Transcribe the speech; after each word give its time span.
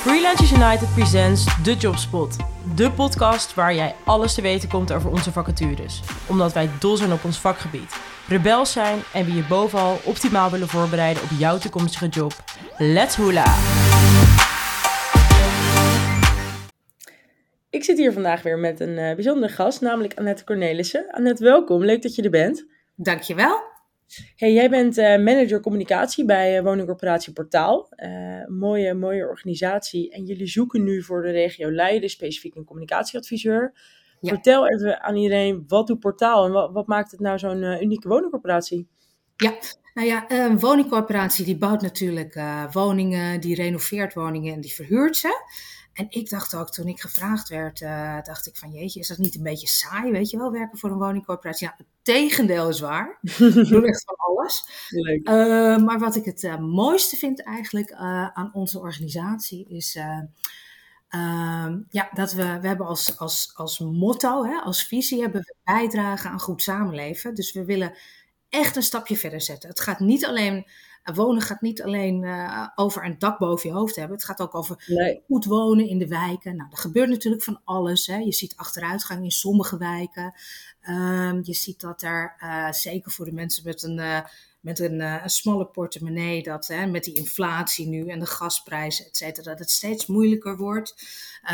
Freelancers 0.00 0.52
United 0.52 0.94
presents 0.94 1.62
The 1.62 1.74
Jobspot. 1.74 2.36
De 2.76 2.90
podcast 2.90 3.54
waar 3.54 3.74
jij 3.74 3.94
alles 4.04 4.34
te 4.34 4.42
weten 4.42 4.68
komt 4.68 4.92
over 4.92 5.10
onze 5.10 5.32
vacatures. 5.32 6.00
Omdat 6.28 6.52
wij 6.52 6.70
dol 6.78 6.96
zijn 6.96 7.12
op 7.12 7.24
ons 7.24 7.38
vakgebied. 7.38 7.96
Rebels 8.28 8.72
zijn 8.72 8.98
en 9.12 9.24
we 9.24 9.34
je 9.34 9.44
bovenal 9.48 9.98
optimaal 10.04 10.50
willen 10.50 10.68
voorbereiden 10.68 11.22
op 11.22 11.28
jouw 11.38 11.58
toekomstige 11.58 12.08
job. 12.08 12.32
Let's 12.78 13.16
hula! 13.16 13.54
Ik 17.70 17.84
zit 17.84 17.98
hier 17.98 18.12
vandaag 18.12 18.42
weer 18.42 18.58
met 18.58 18.80
een 18.80 18.98
uh, 18.98 19.14
bijzondere 19.14 19.52
gast, 19.52 19.80
namelijk 19.80 20.14
Annette 20.14 20.44
Cornelissen. 20.44 21.10
Annette, 21.10 21.44
welkom. 21.44 21.84
Leuk 21.84 22.02
dat 22.02 22.14
je 22.14 22.22
er 22.22 22.30
bent. 22.30 22.66
Dankjewel. 22.94 23.69
Hey, 24.36 24.52
jij 24.52 24.70
bent 24.70 24.98
uh, 24.98 25.04
manager 25.04 25.60
communicatie 25.60 26.24
bij 26.24 26.58
uh, 26.58 26.64
woningcorporatie 26.64 27.32
Portaal. 27.32 27.88
Uh, 27.96 28.46
mooie, 28.46 28.94
mooie 28.94 29.28
organisatie. 29.28 30.10
En 30.10 30.24
jullie 30.24 30.46
zoeken 30.46 30.84
nu 30.84 31.02
voor 31.02 31.22
de 31.22 31.30
regio 31.30 31.72
Leiden 31.72 32.10
specifiek 32.10 32.54
een 32.54 32.64
communicatieadviseur. 32.64 33.72
Ja. 34.20 34.28
Vertel 34.28 34.68
even 34.68 35.02
aan 35.02 35.16
iedereen, 35.16 35.64
wat 35.66 35.86
doet 35.86 36.00
Portaal 36.00 36.44
en 36.44 36.52
wat, 36.52 36.72
wat 36.72 36.86
maakt 36.86 37.10
het 37.10 37.20
nou 37.20 37.38
zo'n 37.38 37.82
unieke 37.82 38.08
woningcorporatie? 38.08 38.88
Ja, 39.36 39.54
nou 39.94 40.08
ja, 40.08 40.30
een 40.30 40.58
woningcorporatie 40.58 41.44
die 41.44 41.58
bouwt 41.58 41.82
natuurlijk 41.82 42.42
woningen, 42.72 43.40
die 43.40 43.54
renoveert 43.54 44.14
woningen 44.14 44.54
en 44.54 44.60
die 44.60 44.72
verhuurt 44.72 45.16
ze. 45.16 45.44
En 45.92 46.06
ik 46.08 46.30
dacht 46.30 46.54
ook, 46.54 46.70
toen 46.70 46.86
ik 46.86 47.00
gevraagd 47.00 47.48
werd, 47.48 47.80
uh, 47.80 48.22
dacht 48.22 48.46
ik 48.46 48.56
van 48.56 48.70
jeetje, 48.70 49.00
is 49.00 49.08
dat 49.08 49.18
niet 49.18 49.34
een 49.34 49.42
beetje 49.42 49.68
saai, 49.68 50.12
weet 50.12 50.30
je 50.30 50.36
wel, 50.36 50.52
werken 50.52 50.78
voor 50.78 50.90
een 50.90 50.98
woningcorporatie? 50.98 51.66
Ja, 51.66 51.74
het 51.76 51.86
tegendeel 52.02 52.68
is 52.68 52.80
waar. 52.80 53.18
ik 53.22 53.68
doe 53.68 53.86
echt 53.86 54.04
van 54.04 54.16
alles. 54.16 54.64
Leuk. 54.88 55.28
Uh, 55.28 55.76
maar 55.76 55.98
wat 55.98 56.16
ik 56.16 56.24
het 56.24 56.42
uh, 56.42 56.58
mooiste 56.58 57.16
vind 57.16 57.42
eigenlijk 57.42 57.92
aan 58.32 58.50
onze 58.52 58.78
organisatie 58.78 59.68
is... 59.68 59.98
Ehm, 61.08 61.78
ja, 61.88 62.10
dat 62.12 62.32
we, 62.32 62.58
we 62.60 62.66
hebben 62.66 62.86
als, 62.86 63.18
als, 63.18 63.52
als 63.54 63.78
motto, 63.78 64.44
hè, 64.44 64.60
als 64.60 64.86
visie, 64.86 65.20
hebben 65.20 65.40
we 65.40 65.54
bijdragen 65.64 66.30
aan 66.30 66.40
goed 66.40 66.62
samenleven. 66.62 67.34
Dus 67.34 67.52
we 67.52 67.64
willen 67.64 67.94
echt 68.50 68.76
een 68.76 68.82
stapje 68.82 69.16
verder 69.16 69.40
zetten. 69.40 69.68
Het 69.68 69.80
gaat 69.80 70.00
niet 70.00 70.26
alleen 70.26 70.66
wonen 71.14 71.42
gaat 71.42 71.60
niet 71.60 71.82
alleen 71.82 72.22
uh, 72.22 72.68
over 72.74 73.04
een 73.04 73.18
dak 73.18 73.38
boven 73.38 73.68
je 73.68 73.74
hoofd 73.74 73.96
hebben. 73.96 74.16
Het 74.16 74.24
gaat 74.24 74.40
ook 74.40 74.54
over 74.54 74.84
nee. 74.86 75.22
goed 75.26 75.44
wonen 75.44 75.88
in 75.88 75.98
de 75.98 76.08
wijken. 76.08 76.56
Nou, 76.56 76.70
er 76.70 76.78
gebeurt 76.78 77.08
natuurlijk 77.08 77.42
van 77.42 77.60
alles. 77.64 78.06
Hè. 78.06 78.16
Je 78.16 78.32
ziet 78.32 78.56
achteruitgang 78.56 79.24
in 79.24 79.30
sommige 79.30 79.78
wijken. 79.78 80.34
Um, 80.88 81.40
je 81.42 81.54
ziet 81.54 81.80
dat 81.80 82.02
er, 82.02 82.36
uh, 82.42 82.72
zeker 82.72 83.10
voor 83.10 83.24
de 83.24 83.32
mensen 83.32 83.64
met 83.64 83.82
een, 83.82 84.24
met 84.60 84.78
een, 84.78 85.00
een 85.00 85.30
smalle 85.30 85.66
portemonnee, 85.66 86.42
dat 86.42 86.66
hè, 86.66 86.86
met 86.86 87.04
die 87.04 87.16
inflatie 87.16 87.88
nu 87.88 88.08
en 88.08 88.18
de 88.18 88.26
gasprijzen, 88.26 89.06
et 89.06 89.16
cetera, 89.16 89.50
dat 89.50 89.58
het 89.58 89.70
steeds 89.70 90.06
moeilijker 90.06 90.56
wordt. 90.56 90.94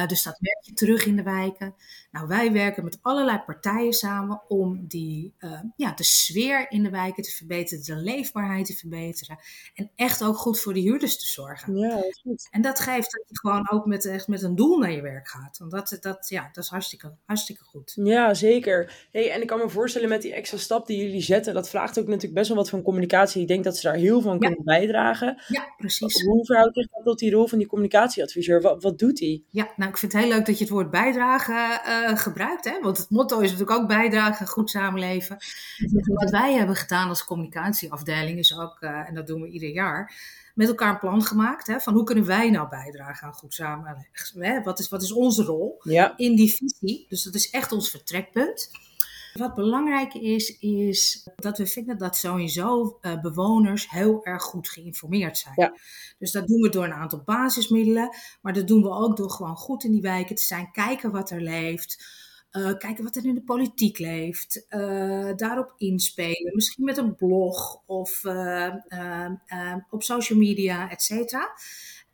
dus 0.06 0.22
dat 0.22 0.40
merk 0.40 0.64
je 0.64 0.72
terug 0.72 1.06
in 1.06 1.16
de 1.16 1.22
wijken. 1.22 1.74
Nou, 2.10 2.28
wij 2.28 2.52
werken 2.52 2.84
met 2.84 2.98
allerlei 3.02 3.38
partijen 3.46 3.92
samen 3.92 4.42
om 4.48 4.86
die, 4.86 5.34
uh, 5.38 5.60
ja, 5.76 5.92
de 5.92 6.04
sfeer 6.04 6.70
in 6.70 6.82
de 6.82 6.90
wijken 6.90 7.22
te 7.22 7.30
verbeteren, 7.30 7.84
de 7.84 7.96
leefbaarheid 7.96 8.66
te 8.66 8.76
verbeteren 8.76 9.38
en 9.74 9.90
echt 9.94 10.24
ook 10.24 10.36
goed 10.36 10.60
voor 10.60 10.74
de 10.74 10.80
huurders 10.80 11.18
te 11.18 11.26
zorgen. 11.26 11.76
Ja, 11.76 11.88
dat 11.88 12.20
goed. 12.22 12.48
En 12.50 12.62
dat 12.62 12.80
geeft 12.80 13.12
dat 13.12 13.24
je 13.28 13.38
gewoon 13.38 13.70
ook 13.70 13.86
met, 13.86 14.04
echt 14.04 14.28
met 14.28 14.42
een 14.42 14.54
doel 14.54 14.78
naar 14.78 14.92
je 14.92 15.00
werk 15.00 15.28
gaat. 15.28 15.58
Want 15.58 15.70
dat, 15.70 15.96
dat, 16.00 16.28
ja, 16.28 16.50
dat 16.52 16.64
is 16.64 16.70
hartstikke, 16.70 17.12
hartstikke 17.24 17.64
goed. 17.64 17.92
Ja, 17.96 18.34
zeker. 18.34 19.06
Hey, 19.12 19.30
en 19.30 19.40
ik 19.40 19.46
kan 19.46 19.58
me 19.58 19.68
voorstellen 19.68 20.08
met 20.08 20.22
die 20.22 20.34
extra 20.34 20.58
stap 20.58 20.86
die 20.86 21.02
jullie 21.02 21.22
zetten, 21.22 21.54
dat 21.54 21.68
vraagt 21.68 21.98
ook 21.98 22.06
natuurlijk 22.06 22.34
best 22.34 22.48
wel 22.48 22.56
wat 22.56 22.68
van 22.68 22.78
communicatie. 22.78 22.94
Ik 23.02 23.48
denk 23.48 23.64
dat 23.64 23.76
ze 23.76 23.86
daar 23.86 23.96
heel 23.96 24.22
ja. 24.22 24.38
kunnen 24.38 24.64
bijdragen. 24.64 25.42
Ja, 25.48 25.74
precies. 25.76 26.22
Hoe 26.22 26.44
verhoudt 26.44 26.74
zich 26.74 26.88
dat 26.88 27.04
tot 27.04 27.18
die 27.18 27.30
rol 27.30 27.46
van 27.46 27.58
die 27.58 27.66
communicatieadviseur? 27.66 28.60
Wat, 28.60 28.82
wat 28.82 28.98
doet 28.98 29.18
hij? 29.18 29.42
Ja, 29.50 29.68
nou 29.76 29.90
ik 29.90 29.96
vind 29.96 30.12
het 30.12 30.22
heel 30.22 30.30
leuk 30.30 30.46
dat 30.46 30.58
je 30.58 30.64
het 30.64 30.72
woord 30.72 30.90
bijdragen 30.90 31.80
uh, 31.86 32.18
gebruikt. 32.18 32.64
Hè? 32.64 32.80
Want 32.80 32.98
het 32.98 33.10
motto 33.10 33.38
is 33.40 33.50
natuurlijk 33.50 33.80
ook 33.80 33.88
bijdragen, 33.88 34.46
goed 34.46 34.70
samenleven. 34.70 35.36
Wat 36.20 36.30
wij 36.30 36.54
hebben 36.54 36.76
gedaan 36.76 37.08
als 37.08 37.24
communicatieafdeling 37.24 38.38
is 38.38 38.58
ook, 38.58 38.76
uh, 38.80 39.08
en 39.08 39.14
dat 39.14 39.26
doen 39.26 39.42
we 39.42 39.48
ieder 39.48 39.70
jaar, 39.70 40.14
met 40.54 40.68
elkaar 40.68 40.90
een 40.90 40.98
plan 40.98 41.22
gemaakt. 41.22 41.66
Hè, 41.66 41.80
van 41.80 41.94
hoe 41.94 42.04
kunnen 42.04 42.26
wij 42.26 42.50
nou 42.50 42.68
bijdragen 42.68 43.26
aan 43.26 43.32
goed 43.32 43.54
samenleven? 43.54 44.62
Wat, 44.64 44.78
is, 44.78 44.88
wat 44.88 45.02
is 45.02 45.12
onze 45.12 45.42
rol 45.42 45.80
ja. 45.82 46.14
in 46.16 46.36
die 46.36 46.54
visie? 46.54 47.06
Dus 47.08 47.22
dat 47.22 47.34
is 47.34 47.50
echt 47.50 47.72
ons 47.72 47.90
vertrekpunt. 47.90 48.70
Wat 49.38 49.54
belangrijk 49.54 50.14
is, 50.14 50.58
is 50.58 51.28
dat 51.36 51.58
we 51.58 51.66
vinden 51.66 51.98
dat 51.98 52.16
sowieso 52.16 52.98
uh, 53.00 53.20
bewoners 53.20 53.90
heel 53.90 54.24
erg 54.24 54.42
goed 54.42 54.68
geïnformeerd 54.68 55.38
zijn. 55.38 55.54
Ja. 55.56 55.74
Dus 56.18 56.32
dat 56.32 56.46
doen 56.46 56.60
we 56.60 56.68
door 56.68 56.84
een 56.84 56.92
aantal 56.92 57.22
basismiddelen, 57.24 58.16
maar 58.42 58.52
dat 58.52 58.68
doen 58.68 58.82
we 58.82 58.90
ook 58.90 59.16
door 59.16 59.30
gewoon 59.30 59.56
goed 59.56 59.84
in 59.84 59.92
die 59.92 60.00
wijken 60.00 60.36
te 60.36 60.42
zijn, 60.42 60.70
kijken 60.72 61.10
wat 61.10 61.30
er 61.30 61.40
leeft. 61.40 62.24
Uh, 62.52 62.76
kijken 62.76 63.04
wat 63.04 63.16
er 63.16 63.24
in 63.24 63.34
de 63.34 63.42
politiek 63.42 63.98
leeft, 63.98 64.66
uh, 64.68 65.32
daarop 65.36 65.72
inspelen, 65.76 66.54
misschien 66.54 66.84
met 66.84 66.96
een 66.96 67.14
blog 67.14 67.82
of 67.86 68.24
op 69.90 70.02
social 70.02 70.38
media, 70.38 70.90
et 70.90 71.02
cetera. 71.02 71.50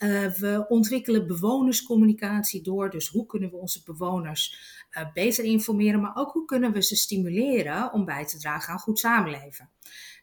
Uh, 0.03 0.31
we 0.31 0.65
ontwikkelen 0.69 1.27
bewonerscommunicatie 1.27 2.63
door. 2.63 2.91
Dus 2.91 3.09
hoe 3.09 3.27
kunnen 3.27 3.51
we 3.51 3.57
onze 3.57 3.83
bewoners 3.85 4.57
uh, 4.91 5.13
beter 5.13 5.45
informeren, 5.45 6.01
maar 6.01 6.17
ook 6.17 6.33
hoe 6.33 6.45
kunnen 6.45 6.73
we 6.73 6.83
ze 6.83 6.97
stimuleren 6.97 7.93
om 7.93 8.05
bij 8.05 8.27
te 8.27 8.39
dragen 8.39 8.73
aan 8.73 8.79
goed 8.79 8.99
samenleven. 8.99 9.71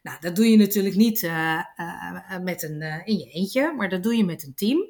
Nou, 0.02 0.16
dat 0.20 0.36
doe 0.36 0.50
je 0.50 0.56
natuurlijk 0.56 0.94
niet 0.94 1.22
uh, 1.22 1.60
met 2.42 2.62
een, 2.62 2.82
in 3.04 3.18
je 3.18 3.30
eentje, 3.30 3.74
maar 3.76 3.88
dat 3.88 4.02
doe 4.02 4.16
je 4.16 4.24
met 4.24 4.42
een 4.42 4.54
team. 4.54 4.86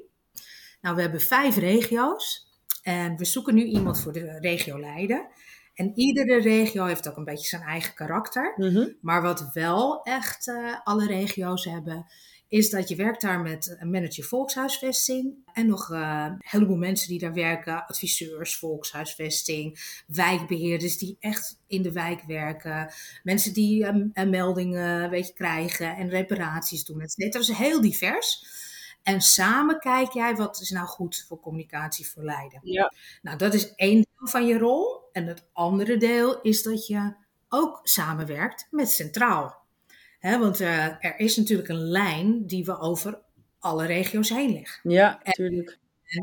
Nou, 0.81 0.95
we 0.95 1.01
hebben 1.01 1.21
vijf 1.21 1.57
regio's 1.57 2.47
en 2.83 3.17
we 3.17 3.25
zoeken 3.25 3.55
nu 3.55 3.63
iemand 3.63 3.99
voor 3.99 4.13
de 4.13 4.39
regio 4.39 4.79
Leiden. 4.79 5.27
En 5.73 5.91
iedere 5.95 6.41
regio 6.41 6.85
heeft 6.85 7.09
ook 7.09 7.17
een 7.17 7.23
beetje 7.23 7.47
zijn 7.47 7.61
eigen 7.61 7.93
karakter. 7.93 8.53
Mm 8.55 8.75
-hmm. 8.75 8.97
Maar 9.01 9.21
wat 9.21 9.49
wel 9.53 10.03
echt 10.03 10.51
alle 10.83 11.07
regio's 11.07 11.65
hebben, 11.65 12.05
is 12.51 12.69
dat 12.69 12.89
je 12.89 12.95
werkt 12.95 13.21
daar 13.21 13.41
met 13.41 13.75
een 13.79 13.89
manager 13.89 14.23
volkshuisvesting 14.23 15.35
en 15.53 15.67
nog 15.67 15.89
uh, 15.89 16.25
een 16.27 16.37
heleboel 16.39 16.77
mensen 16.77 17.07
die 17.07 17.19
daar 17.19 17.33
werken, 17.33 17.85
adviseurs, 17.85 18.57
volkshuisvesting, 18.57 19.79
wijkbeheerders 20.07 20.97
die 20.97 21.17
echt 21.19 21.59
in 21.67 21.81
de 21.81 21.91
wijk 21.91 22.21
werken, 22.21 22.93
mensen 23.23 23.53
die 23.53 23.85
um, 23.85 24.11
meldingen 24.29 25.09
weet 25.09 25.27
je, 25.27 25.33
krijgen 25.33 25.95
en 25.95 26.09
reparaties 26.09 26.83
doen, 26.83 27.01
et 27.01 27.11
cetera. 27.11 27.43
Is 27.43 27.49
heel 27.49 27.81
divers. 27.81 28.45
En 29.03 29.21
samen 29.21 29.79
kijk 29.79 30.11
jij 30.11 30.35
wat 30.35 30.61
is 30.61 30.69
nou 30.69 30.87
goed 30.87 31.25
voor 31.27 31.39
communicatie 31.39 32.07
voor 32.07 32.23
Leiden. 32.23 32.59
Ja. 32.63 32.93
Nou, 33.21 33.37
dat 33.37 33.53
is 33.53 33.75
één 33.75 33.95
deel 34.17 34.27
van 34.27 34.45
je 34.45 34.57
rol. 34.57 35.09
En 35.11 35.27
het 35.27 35.47
andere 35.53 35.97
deel 35.97 36.41
is 36.41 36.63
dat 36.63 36.87
je 36.87 37.13
ook 37.49 37.79
samenwerkt 37.83 38.67
met 38.71 38.89
Centraal 38.89 39.60
want 40.21 40.61
uh, 40.61 40.85
er 40.85 41.19
is 41.19 41.37
natuurlijk 41.37 41.69
een 41.69 41.87
lijn 41.87 42.45
die 42.45 42.65
we 42.65 42.79
over 42.79 43.19
alle 43.59 43.85
regio's 43.85 44.29
heen 44.29 44.53
leggen. 44.53 44.91
Ja, 44.91 45.21
natuurlijk. 45.23 45.79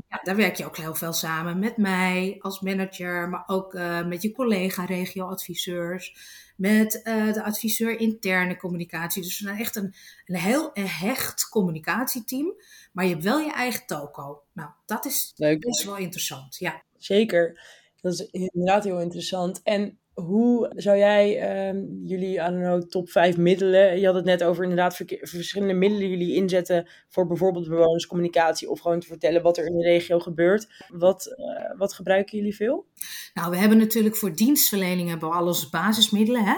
Ja, 0.09 0.21
daar 0.23 0.37
werk 0.37 0.57
je 0.57 0.65
ook 0.65 0.77
heel 0.77 0.95
veel 0.95 1.13
samen 1.13 1.59
met 1.59 1.77
mij 1.77 2.37
als 2.41 2.61
manager, 2.61 3.29
maar 3.29 3.45
ook 3.47 3.75
uh, 3.75 4.07
met 4.07 4.23
je 4.23 4.33
collega 4.33 4.85
regioadviseurs, 4.85 6.17
met 6.57 7.01
uh, 7.05 7.33
de 7.33 7.43
adviseur 7.43 8.01
interne 8.01 8.57
communicatie. 8.57 9.23
Dus 9.23 9.39
we 9.39 9.45
zijn 9.45 9.59
echt 9.59 9.77
een, 9.77 9.95
een 10.27 10.37
heel 10.37 10.71
hecht 10.75 11.49
communicatieteam, 11.49 12.55
maar 12.93 13.05
je 13.05 13.11
hebt 13.11 13.25
wel 13.25 13.39
je 13.39 13.53
eigen 13.53 13.87
toko. 13.87 14.43
Nou, 14.53 14.71
dat 14.87 15.05
is 15.05 15.33
Leuk. 15.37 15.61
best 15.61 15.85
wel 15.85 15.97
interessant, 15.97 16.57
ja. 16.59 16.83
Zeker, 16.99 17.61
dat 18.01 18.13
is 18.13 18.21
inderdaad 18.31 18.85
heel 18.85 19.01
interessant. 19.01 19.63
En 19.63 19.98
hoe 20.25 20.73
zou 20.77 20.99
jij 20.99 21.69
um, 21.69 22.01
jullie 22.05 22.39
know, 22.39 22.83
top 22.83 23.11
5 23.11 23.37
middelen, 23.37 24.01
je 24.01 24.07
had 24.07 24.15
het 24.15 24.25
net 24.25 24.45
over 24.45 24.63
inderdaad 24.63 24.97
verschillende 25.21 25.75
middelen 25.75 26.09
jullie 26.09 26.35
inzetten 26.35 26.89
voor 27.09 27.27
bijvoorbeeld 27.27 27.69
bewonerscommunicatie 27.69 28.71
of 28.71 28.81
gewoon 28.81 29.01
te 29.01 29.07
vertellen 29.07 29.43
wat 29.43 29.59
er 29.59 29.67
in 29.67 29.77
de 29.77 29.83
regio 29.83 30.19
gebeurt. 30.19 30.85
Wat, 30.89 31.27
uh, 31.27 31.79
wat 31.79 31.93
gebruiken 31.93 32.39
jullie 32.39 32.57
veel? 32.57 32.87
Nou, 33.35 33.51
we 33.51 33.57
hebben 33.57 33.79
natuurlijk 33.79 34.17
voor 34.17 34.35
dienstverlening 34.35 35.09
hebben 35.09 35.29
we 35.29 35.35
al 35.35 35.47
onze 35.47 35.71
basismiddelen. 35.71 36.45
Hè? 36.45 36.57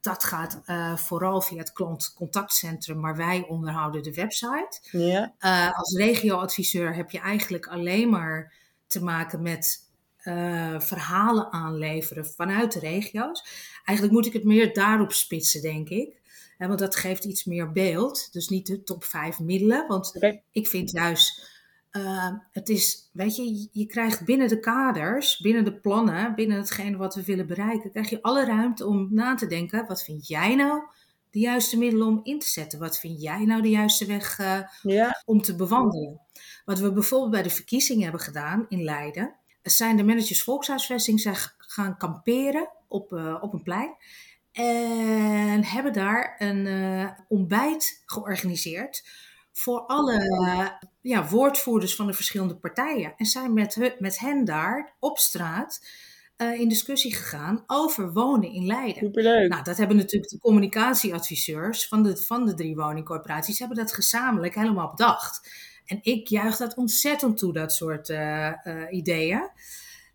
Dat 0.00 0.24
gaat 0.24 0.60
uh, 0.66 0.96
vooral 0.96 1.40
via 1.40 1.58
het 1.58 1.72
klantcontactcentrum, 1.72 3.00
maar 3.00 3.16
wij 3.16 3.44
onderhouden 3.48 4.02
de 4.02 4.14
website. 4.14 4.78
Ja. 4.90 5.34
Uh, 5.40 5.78
als 5.78 5.96
regioadviseur 5.96 6.94
heb 6.94 7.10
je 7.10 7.20
eigenlijk 7.20 7.66
alleen 7.66 8.10
maar 8.10 8.54
te 8.86 9.02
maken 9.02 9.42
met 9.42 9.87
uh, 10.24 10.80
verhalen 10.80 11.52
aanleveren 11.52 12.26
vanuit 12.26 12.72
de 12.72 12.78
regio's. 12.78 13.44
Eigenlijk 13.84 14.16
moet 14.16 14.26
ik 14.26 14.32
het 14.32 14.44
meer 14.44 14.72
daarop 14.74 15.12
spitsen, 15.12 15.62
denk 15.62 15.88
ik. 15.88 16.20
want 16.58 16.78
dat 16.78 16.96
geeft 16.96 17.24
iets 17.24 17.44
meer 17.44 17.72
beeld. 17.72 18.32
Dus 18.32 18.48
niet 18.48 18.66
de 18.66 18.82
top 18.82 19.04
5 19.04 19.38
middelen. 19.38 19.86
Want 19.86 20.12
okay. 20.16 20.42
ik 20.52 20.68
vind 20.68 20.90
juist, 20.90 21.50
uh, 21.92 22.32
het 22.52 22.68
is, 22.68 23.10
weet 23.12 23.36
je, 23.36 23.68
je 23.72 23.86
krijgt 23.86 24.24
binnen 24.24 24.48
de 24.48 24.60
kaders, 24.60 25.38
binnen 25.38 25.64
de 25.64 25.80
plannen, 25.80 26.34
binnen 26.34 26.56
hetgeen 26.56 26.96
wat 26.96 27.14
we 27.14 27.24
willen 27.24 27.46
bereiken, 27.46 27.90
krijg 27.90 28.10
je 28.10 28.22
alle 28.22 28.44
ruimte 28.44 28.86
om 28.86 29.08
na 29.10 29.34
te 29.34 29.46
denken: 29.46 29.86
wat 29.86 30.04
vind 30.04 30.26
jij 30.26 30.54
nou 30.54 30.82
de 31.30 31.38
juiste 31.38 31.78
middelen 31.78 32.06
om 32.06 32.20
in 32.22 32.38
te 32.38 32.46
zetten? 32.46 32.78
Wat 32.78 32.98
vind 32.98 33.22
jij 33.22 33.44
nou 33.44 33.62
de 33.62 33.70
juiste 33.70 34.06
weg 34.06 34.38
uh, 34.38 34.60
Ja. 34.82 35.22
om 35.24 35.42
te 35.42 35.54
bewandelen? 35.54 36.20
Wat 36.64 36.78
we 36.78 36.92
bijvoorbeeld 36.92 37.30
bij 37.30 37.42
de 37.42 37.50
verkiezingen 37.50 38.02
hebben 38.02 38.20
gedaan 38.20 38.66
in 38.68 38.82
Leiden, 38.82 39.34
zijn 39.70 39.96
de 39.96 40.04
managers 40.04 40.42
volkshuisvesting 40.42 41.20
zijn 41.20 41.36
gaan 41.56 41.96
kamperen 41.96 42.70
op, 42.88 43.12
eh, 43.12 43.36
op 43.40 43.52
een 43.52 43.62
plein. 43.62 43.96
En 44.52 45.64
hebben 45.64 45.92
daar 45.92 46.34
een 46.38 46.66
eh, 46.66 47.10
ontbijt 47.28 48.02
georganiseerd 48.06 49.08
voor 49.52 49.80
alle 49.80 50.78
ja, 51.00 51.28
woordvoerders 51.28 51.96
van 51.96 52.06
de 52.06 52.12
verschillende 52.12 52.56
partijen. 52.56 53.14
En 53.16 53.26
zijn 53.26 53.52
met, 53.52 53.96
met 53.98 54.18
hen 54.18 54.44
daar 54.44 54.96
op 54.98 55.18
straat 55.18 55.80
eh, 56.38 56.60
in 56.60 56.68
discussie 56.68 57.14
gegaan 57.14 57.64
over 57.66 58.12
wonen 58.12 58.52
in 58.52 58.66
Leiden. 58.66 59.02
Superleuk. 59.02 59.48
Nou, 59.48 59.62
dat 59.62 59.76
hebben 59.76 59.96
natuurlijk 59.96 60.30
de 60.30 60.38
communicatieadviseurs 60.38 61.88
van 61.88 62.02
de, 62.02 62.16
van 62.16 62.46
de 62.46 62.54
drie 62.54 62.76
woningcorporaties 62.76 63.58
hebben 63.58 63.76
dat 63.76 63.92
gezamenlijk 63.92 64.54
helemaal 64.54 64.90
bedacht. 64.90 65.50
En 65.88 65.98
ik 66.02 66.26
juich 66.26 66.56
dat 66.56 66.74
ontzettend 66.74 67.38
toe, 67.38 67.52
dat 67.52 67.72
soort 67.72 68.08
eh, 68.08 68.66
eh, 68.66 68.92
ideeën. 68.92 69.50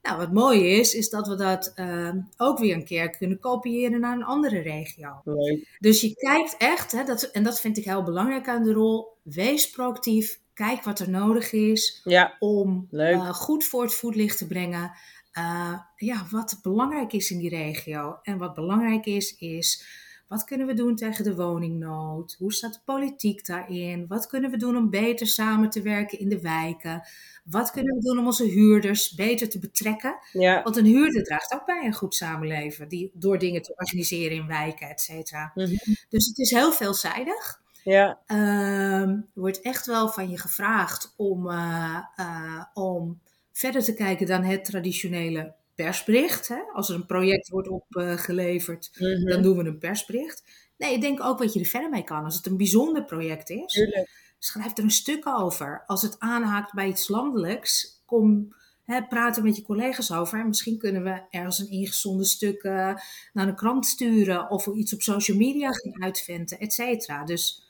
Nou, 0.04 0.18
wat 0.18 0.31
mooi 0.31 0.80
is, 0.80 0.94
is 0.94 1.10
dat 1.10 1.28
we 1.28 1.36
dat 1.36 1.72
eh, 1.75 2.10
ook 2.38 2.60
weer 2.60 2.75
een 2.75 2.86
keer 2.86 3.10
kunnen 3.10 3.40
kopiëren 3.40 4.00
naar 4.00 4.16
een 4.16 4.24
andere 4.24 4.60
regio. 4.60 5.22
Dus 5.80 6.02
je 6.02 6.16
kijkt 6.16 6.56
echt, 6.58 6.92
hè, 6.92 7.04
dat, 7.04 7.24
en 7.24 7.44
dat 7.44 7.60
vind 7.60 7.78
ik 7.78 7.86
heel 7.86 8.04
belangrijk 8.04 8.48
aan 8.48 8.64
de 8.64 8.74
rol, 8.74 9.18
wees 9.22 9.70
proactief, 9.70 10.40
kijk 10.54 10.84
wat 10.84 11.00
er 11.00 11.10
nodig 11.10 11.52
is 11.52 12.02
Ja, 12.04 12.36
om 12.40 12.88
eh, 12.92 13.30
goed 13.30 13.66
voor 13.66 13.84
het 13.84 13.94
voetlicht 13.94 14.38
te 14.38 14.48
brengen. 14.48 14.92
ja, 15.96 16.26
wat 16.30 16.60
belangrijk 16.62 17.14
is 17.14 17.31
in 17.31 17.38
die 17.38 17.50
regio. 17.50 18.19
En 18.24 18.38
wat 18.38 18.54
belangrijk 18.54 19.06
is, 19.06 19.36
is 19.38 19.86
wat 20.33 20.44
kunnen 20.44 20.68
we 20.68 20.74
doen 20.74 20.95
tegen 20.95 21.24
de 21.24 21.35
woningnood? 21.35 22.35
Hoe 22.39 22.53
staat 22.53 22.74
de 22.74 22.80
politiek 22.85 23.45
daarin? 23.45 24.06
Wat 24.07 24.27
kunnen 24.27 24.51
we 24.51 24.57
doen 24.57 24.77
om 24.77 24.89
beter 24.89 25.27
samen 25.27 25.69
te 25.69 25.81
werken 25.81 26.19
in 26.19 26.30
de 26.30 26.41
wijken? 26.41 27.01
Wat 27.44 27.71
kunnen 27.71 27.95
we 27.95 28.01
doen 28.01 28.19
om 28.19 28.25
onze 28.25 28.45
huurders 28.45 29.15
beter 29.15 29.50
te 29.50 29.59
betrekken? 29.59 30.18
ja. 30.31 30.63
Want 30.63 30.77
een 30.77 30.85
huurder 30.85 31.24
draagt 31.24 31.53
ook 31.53 31.65
bij 31.65 31.85
een 31.85 31.94
goed 31.94 32.15
samenleven, 32.15 32.88
die, 32.88 33.12
door 33.13 33.39
dingen 33.39 33.62
te 33.62 33.74
organiseren 33.75 34.38
in 34.38 34.47
wijken, 34.47 34.89
et 34.89 35.01
cetera. 35.01 35.51
Mhm. 35.56 35.75
Dus 36.09 36.27
het 36.27 36.38
is 36.38 36.51
heel 36.51 36.71
veelzijdig. 36.71 37.62
Ja, 37.83 38.19
Ehm, 38.25 39.09
er 39.09 39.25
wordt 39.33 39.62
echt 39.62 39.85
wel 39.85 40.09
van 40.09 40.30
je 40.30 40.38
gevraagd 40.38 41.13
om, 41.18 41.50
eh, 41.50 41.97
eh, 42.15 42.63
om 42.74 43.19
verder 43.51 43.83
te 43.83 43.94
kijken 43.94 44.27
dan 44.27 44.44
het 44.44 44.65
traditionele 44.65 45.53
persbericht. 45.75 46.48
Hè? 46.48 46.60
Als 46.74 46.90
er 46.90 46.96
een 46.96 47.06
project 47.06 47.50
wordt 47.50 47.68
opgeleverd, 47.68 48.90
Mhm. 49.00 49.25
dan 49.30 49.42
doen 49.42 49.58
we 49.58 49.64
een 49.64 49.78
persbericht. 49.78 50.44
Nee, 50.78 50.94
ik 50.94 51.02
denk 51.02 51.24
ook 51.24 51.40
wat 51.40 51.54
je 51.54 51.60
er 51.60 51.66
verder 51.66 51.90
mee 51.90 52.04
kan. 52.04 52.24
Als 52.24 52.36
het 52.36 52.46
een 52.46 52.58
bijzonder 52.58 53.04
project 53.06 53.50
is, 53.50 53.74
tuurlijk. 53.74 54.22
schrijf 54.40 54.78
er 54.78 54.84
een 54.84 54.92
stuk 54.92 55.28
over. 55.28 55.84
Als 55.86 56.02
het 56.02 56.20
aanhaakt 56.20 56.74
bij 56.74 56.88
iets 56.88 57.08
landelijks, 57.08 58.02
kom 58.06 58.56
hè, 58.84 59.04
praten 59.04 59.44
met 59.44 59.56
je 59.56 59.62
collega's 59.62 60.12
over. 60.12 60.40
En 60.40 60.48
misschien 60.48 60.78
kunnen 60.78 61.04
we 61.04 61.22
ergens 61.30 61.60
een 61.60 61.70
ingezonden 61.70 62.26
stuk 62.26 62.64
eh, 62.64 62.96
naar 63.34 63.48
een 63.48 63.56
krant 63.56 63.86
sturen 63.86 64.50
of 64.50 64.68
iets 64.68 64.94
op 64.94 65.02
social 65.02 65.38
media 65.38 65.72
gaan 65.72 66.04
uitventen, 66.04 66.60
et 66.60 66.74
cetera. 66.74 67.24
Dus 67.26 67.64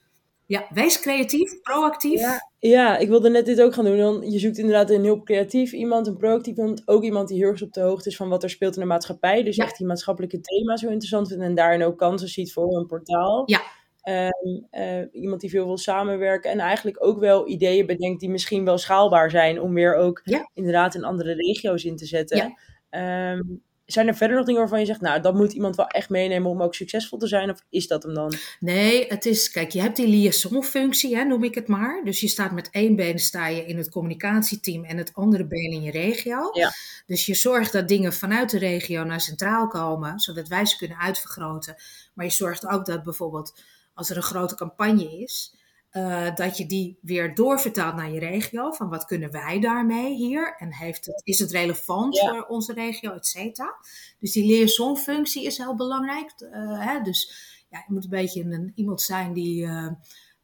ja, 0.46 0.66
wees 0.70 1.00
creatief, 1.00 1.62
proactief. 1.62 2.20
Ja, 2.20 2.50
ja, 2.60 2.98
ik 2.98 3.08
wilde 3.08 3.30
net 3.30 3.46
dit 3.46 3.62
ook 3.62 3.74
gaan 3.74 3.86
doen. 3.86 3.98
Dan, 3.98 4.32
je 4.32 4.40
zoekt 4.40 4.58
inderdaad 4.58 4.90
een 4.90 5.04
heel 5.04 5.24
creatief 5.24 5.72
iemand, 5.74 6.08
een 6.08 6.18
proactief 6.18 6.58
iemand. 6.58 6.82
Ook 6.88 7.04
iemand 7.04 7.28
die 7.28 7.38
heel 7.38 7.48
erg 7.50 7.62
op 7.62 7.74
de 7.74 7.82
hoogte 7.82 8.10
is 8.10 8.16
van 8.16 8.30
wat 8.30 8.44
er 8.44 8.50
speelt 8.50 8.76
in 8.76 8.82
de 8.82 8.88
maatschappij. 8.88 9.44
Dus 9.44 9.56
Ja. 9.56 9.64
echt 9.64 9.78
die 9.78 9.88
maatschappelijke 9.88 10.42
thema's 10.42 10.80
zo 10.80 10.88
interessant 10.88 11.28
vindt. 11.28 11.44
En 11.44 11.56
daarin 11.56 11.84
ook 11.84 11.98
kansen 11.98 12.28
ziet 12.28 12.54
voor 12.54 12.78
een 12.78 12.86
portaal. 12.86 13.44
Ja. 13.46 13.62
Ehm, 14.02 14.30
eh, 14.70 15.02
iemand 15.12 15.42
die 15.42 15.50
veel 15.50 15.66
wil 15.66 15.78
samenwerken. 15.78 16.52
En 16.52 16.60
eigenlijk 16.60 17.06
ook 17.06 17.20
wel 17.20 17.48
ideeën 17.50 17.86
bedenkt 17.86 18.20
die 18.20 18.30
misschien 18.30 18.66
wel 18.66 18.78
schaalbaar 18.78 19.30
zijn. 19.30 19.62
Om 19.62 19.74
weer 19.74 19.96
ook 19.96 20.22
Ja. 20.24 20.50
inderdaad 20.54 20.96
in 20.96 21.04
andere 21.04 21.34
regio's 21.34 21.84
in 21.84 21.96
te 21.96 22.06
zetten. 22.06 22.38
Ja. 22.38 22.54
Ehm, 22.90 23.42
zijn 23.86 24.08
er 24.08 24.16
verder 24.16 24.38
nog 24.38 24.46
dingen 24.46 24.62
waarvan 24.62 24.80
je 24.80 24.86
zegt, 24.86 25.02
nou, 25.02 25.22
dat 25.22 25.34
moet 25.34 25.54
iemand 25.54 25.76
wel 25.76 25.88
echt 25.88 26.10
meenemen 26.10 26.50
om 26.50 26.62
ook 26.62 26.76
succesvol 26.76 27.18
te 27.18 27.28
zijn? 27.28 27.50
Of 27.50 27.66
is 27.70 27.88
dat 27.88 28.04
hem 28.04 28.14
dan? 28.14 28.34
Nee, 28.60 29.08
het 29.08 29.26
is, 29.26 29.52
kijk, 29.52 29.72
je 29.72 29.82
hebt 29.82 29.96
die 29.96 30.08
liaisonfunctie, 30.08 31.16
hè, 31.16 31.24
noem 31.24 31.44
ik 31.44 31.56
het 31.56 31.68
maar. 31.68 32.02
Dus 32.04 32.20
je 32.20 32.28
staat 32.28 32.52
met 32.52 32.70
één 32.72 32.96
been 32.96 33.20
sta 33.20 33.48
je 33.48 33.66
in 33.66 33.78
het 33.78 33.90
communicatieteam 33.90 34.84
en 34.84 34.98
het 34.98 35.14
andere 35.14 35.46
been 35.46 35.72
in 35.72 35.82
je 35.82 35.92
regio. 35.92 36.50
Ja. 36.52 36.72
Dus 37.06 37.26
je 37.26 37.36
zorgt 37.36 37.72
dat 37.72 37.88
dingen 37.88 38.14
vanuit 38.14 38.50
de 38.50 38.58
regio 38.58 39.04
naar 39.04 39.22
centraal 39.22 39.68
komen, 39.68 40.20
zodat 40.20 40.48
wij 40.48 40.66
ze 40.66 40.78
kunnen 40.78 40.98
uitvergroten. 40.98 41.76
Maar 42.14 42.26
je 42.26 42.32
zorgt 42.32 42.68
ook 42.68 42.86
dat 42.86 43.04
bijvoorbeeld 43.04 43.62
als 43.94 44.10
er 44.10 44.18
een 44.18 44.24
grote 44.24 44.56
campagne 44.56 45.18
is, 45.22 45.56
eh, 45.94 46.36
dat 46.36 46.58
je 46.58 46.66
die 46.66 46.98
weer 47.02 47.36
doorvertaalt 47.36 47.96
naar 47.96 48.12
je 48.12 48.20
regio. 48.20 48.72
Van 48.72 48.90
wat 48.90 49.06
kunnen 49.06 49.32
wij 49.32 49.60
daarmee 49.60 50.14
hier? 50.16 50.56
En 50.58 50.74
heeft 50.74 51.06
het, 51.06 51.22
is 51.24 51.40
het 51.40 51.52
relevant 51.52 52.16
Ja. 52.16 52.30
voor 52.30 52.46
onze 52.46 52.74
regio, 52.74 53.12
et 53.12 53.28
cetera? 53.28 53.76
Dus 54.20 54.32
die 54.32 54.46
liaisonfunctie 54.46 55.46
is 55.46 55.58
heel 55.58 55.76
belangrijk. 55.76 56.32
Eh, 56.52 56.86
hè? 56.88 57.02
Dus 57.02 57.34
ja, 57.70 57.84
je 57.88 57.94
moet 57.94 58.04
een 58.04 58.10
beetje 58.10 58.44
een, 58.44 58.72
iemand 58.76 59.02
zijn 59.02 59.34
die, 59.34 59.66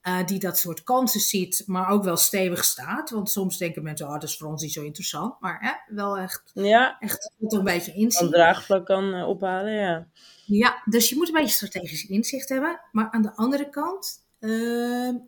eh, 0.02 0.26
die 0.26 0.40
dat 0.40 0.58
soort 0.58 0.84
kansen 0.84 1.20
ziet, 1.20 1.64
maar 1.66 1.90
ook 1.90 2.04
wel 2.04 2.18
stevig 2.18 2.64
staat. 2.64 3.10
Want 3.10 3.30
soms 3.30 3.58
denken 3.58 3.84
mensen, 3.84 4.06
oh, 4.08 4.14
dat 4.14 4.24
is 4.24 4.38
voor 4.38 4.48
ons 4.48 4.62
niet 4.62 4.74
zo 4.74 4.82
interessant. 4.84 5.40
Maar 5.40 5.58
hè, 5.62 5.96
wel 5.96 6.18
echt, 6.18 6.52
Ja, 6.54 7.00
echt 7.00 7.32
er 7.40 7.58
een 7.58 7.64
beetje 7.64 7.92
een 7.92 7.98
inzien. 7.98 8.30
draagvlak 8.30 8.86
kan 8.86 9.24
ophalen, 9.24 9.74
ja. 9.74 10.08
Ja, 10.46 10.82
dus 10.86 11.10
je 11.10 11.16
moet 11.16 11.28
een 11.28 11.34
beetje 11.34 11.54
strategisch 11.56 12.06
inzicht 12.06 12.50
hebben. 12.50 12.80
Maar 12.92 13.10
aan 13.12 13.22
de 13.22 13.36
andere 13.36 13.70
kant, 13.70 14.28
eh, 14.40 14.50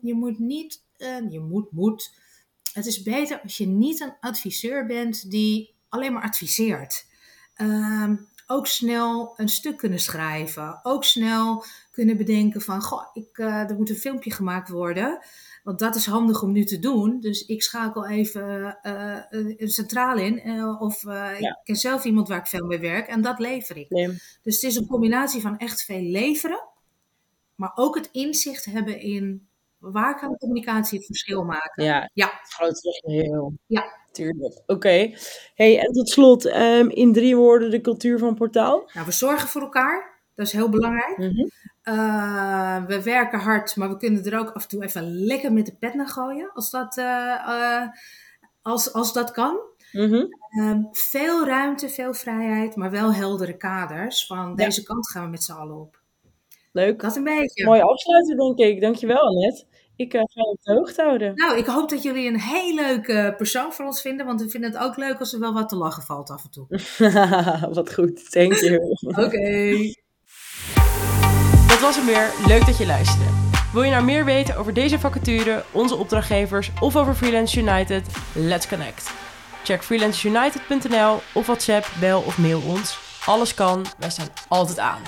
je 0.02 0.14
moet 0.14 0.38
niet, 0.38 0.82
eh, 0.96 1.30
je 1.30 1.40
moet, 1.40 1.72
moet. 1.72 2.10
Het 2.72 2.86
is 2.86 3.02
beter 3.02 3.40
als 3.42 3.56
je 3.56 3.66
niet 3.66 4.00
een 4.00 4.14
adviseur 4.20 4.86
bent 4.86 5.30
die 5.30 5.74
alleen 5.88 6.12
maar 6.12 6.22
adviseert. 6.22 7.06
Ehm, 7.54 8.16
ook 8.46 8.66
snel 8.66 9.34
een 9.36 9.48
stuk 9.48 9.76
kunnen 9.76 9.98
schrijven. 10.00 10.80
Ook 10.82 11.04
snel 11.04 11.64
kunnen 11.90 12.16
bedenken 12.16 12.60
van, 12.60 12.82
goh, 12.82 13.02
ik, 13.14 13.38
eh, 13.38 13.70
er 13.70 13.74
moet 13.76 13.90
een 13.90 13.96
filmpje 13.96 14.30
gemaakt 14.32 14.68
worden. 14.68 15.18
Want 15.62 15.78
dat 15.78 15.94
is 15.94 16.06
handig 16.06 16.42
om 16.42 16.52
nu 16.52 16.64
te 16.64 16.78
doen. 16.78 17.20
Dus 17.20 17.46
ik 17.46 17.62
schakel 17.62 18.06
even 18.08 18.78
eh, 18.82 19.18
een 19.30 19.54
een 19.58 19.68
centraal 19.70 20.16
in. 20.18 20.40
eh, 20.40 20.80
of 20.80 21.04
eh, 21.04 21.40
Ja. 21.40 21.48
ik 21.50 21.60
ken 21.64 21.76
zelf 21.76 22.04
iemand 22.04 22.28
waar 22.28 22.38
ik 22.38 22.46
veel 22.46 22.66
mee 22.66 22.78
werk. 22.78 23.08
En 23.08 23.22
dat 23.22 23.38
lever 23.38 23.76
ik. 23.76 23.90
Nee. 23.90 24.06
Dus 24.42 24.54
het 24.54 24.62
is 24.62 24.76
een 24.76 24.86
combinatie 24.86 25.40
van 25.40 25.58
echt 25.58 25.82
veel 25.82 26.00
leveren, 26.02 26.60
maar 27.62 27.72
ook 27.74 27.94
het 27.94 28.08
inzicht 28.12 28.64
hebben 28.64 29.00
in 29.00 29.46
waar 29.78 30.18
kan 30.20 30.36
communicatie 30.36 30.98
het 30.98 31.06
verschil 31.06 31.44
maken. 31.44 31.84
Ja, 31.84 32.10
Ja. 32.14 32.26
het 32.42 32.52
grote 32.52 33.00
geheel. 33.04 33.52
Ja. 33.66 34.00
Tuurlijk. 34.12 34.62
Oké. 34.66 35.10
Hey, 35.54 35.78
en 35.78 35.92
tot 35.92 36.08
slot, 36.08 36.44
ehm, 36.46 36.88
in 36.88 37.12
drie 37.12 37.36
woorden 37.36 37.70
de 37.70 37.80
cultuur 37.80 38.18
van 38.18 38.34
Portaal. 38.34 38.90
Nou, 38.94 39.06
we 39.06 39.12
zorgen 39.12 39.48
voor 39.48 39.60
elkaar, 39.62 40.20
dat 40.34 40.46
is 40.46 40.52
heel 40.52 40.68
belangrijk. 40.68 41.18
Mhm. 41.18 41.48
Eh, 41.82 42.84
we 42.84 43.02
werken 43.02 43.38
hard, 43.38 43.76
maar 43.76 43.88
we 43.88 43.96
kunnen 43.96 44.24
er 44.24 44.38
ook 44.38 44.50
af 44.50 44.62
en 44.62 44.68
toe 44.68 44.84
even 44.84 45.24
lekker 45.24 45.52
met 45.52 45.66
de 45.66 45.74
pet 45.74 45.94
naar 45.94 46.08
gooien, 46.08 46.50
als 46.54 46.70
dat, 46.70 46.96
eh, 46.98 47.32
eh, 47.32 47.88
als, 48.62 48.92
als 48.92 49.12
dat 49.12 49.30
kan. 49.30 49.60
Mhm. 49.92 50.24
Ehm, 50.50 50.82
veel 50.92 51.46
ruimte, 51.46 51.88
veel 51.88 52.14
vrijheid, 52.14 52.76
maar 52.76 52.90
wel 52.90 53.14
heldere 53.14 53.56
kaders. 53.56 54.26
Van 54.26 54.48
Ja. 54.48 54.54
deze 54.54 54.82
kant 54.82 55.10
gaan 55.10 55.24
we 55.24 55.30
met 55.30 55.42
z'n 55.44 55.52
allen 55.52 55.76
op. 55.80 56.00
Leuk. 56.72 57.00
Dat 57.00 57.16
een 57.16 57.24
beetje. 57.24 57.64
Mooie 57.64 57.82
afsluiter, 57.82 58.36
denk 58.36 58.58
ik. 58.58 58.80
Dankjewel, 58.80 59.20
Annette. 59.20 59.64
Ik 59.96 60.14
eh, 60.14 60.20
ga 60.20 60.40
je 60.40 60.50
op 60.50 60.62
de 60.62 60.72
hoogte 60.72 61.02
houden. 61.02 61.34
Nou, 61.34 61.58
ik 61.58 61.66
hoop 61.66 61.88
dat 61.88 62.02
jullie 62.02 62.28
een 62.28 62.40
heel 62.40 62.74
leuke 62.74 63.34
persoon 63.36 63.72
voor 63.72 63.84
ons 63.84 64.00
vinden. 64.00 64.26
Want 64.26 64.42
we 64.42 64.48
vinden 64.48 64.72
het 64.72 64.80
ook 64.80 64.96
leuk 64.96 65.18
als 65.18 65.32
er 65.32 65.40
wel 65.40 65.52
wat 65.52 65.68
te 65.68 65.76
lachen 65.76 66.02
valt 66.02 66.30
af 66.30 66.44
en 66.44 66.50
toe. 66.50 66.66
Wat 67.74 67.94
goed. 67.94 68.30
Thank 68.30 68.54
you. 68.54 68.78
Oké. 69.24 69.76
Dat 71.68 71.80
was 71.80 71.96
hem 71.96 72.06
weer. 72.06 72.30
Leuk 72.46 72.66
dat 72.66 72.78
je 72.78 72.86
luisterde. 72.86 73.30
Wil 73.72 73.82
je 73.82 73.90
nou 73.90 74.04
meer 74.04 74.24
weten 74.24 74.56
over 74.56 74.74
deze 74.74 74.98
vacature, 74.98 75.64
onze 75.72 75.96
opdrachtgevers 75.96 76.70
of 76.80 76.96
over 76.96 77.14
Freelance 77.14 77.60
United? 77.60 78.06
Let's 78.34 78.68
connect. 78.68 79.10
Check 79.64 79.82
freelanceunited.nl 79.82 81.20
of 81.34 81.46
WhatsApp, 81.46 81.86
bel 82.00 82.20
of 82.20 82.38
mail 82.38 82.60
ons. 82.68 82.98
Alles 83.26 83.54
kan, 83.54 83.84
wij 83.98 84.10
staan 84.10 84.28
altijd 84.48 84.78
aan. 84.78 85.00